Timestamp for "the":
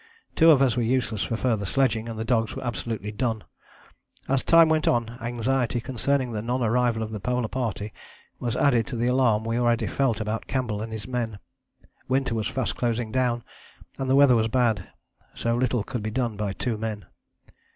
2.17-2.25, 6.31-6.41, 7.11-7.19, 8.95-9.05, 14.09-14.15